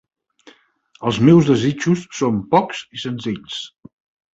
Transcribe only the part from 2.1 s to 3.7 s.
són pocs i senzills.